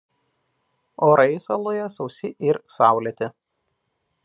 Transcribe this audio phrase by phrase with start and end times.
[1.07, 3.31] Orai saloje sausi ir saulėti.